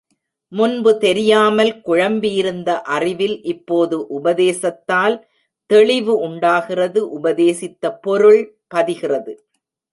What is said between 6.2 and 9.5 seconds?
உண்டாகிறது உபதேசித்த பொருள் பதிகிறது.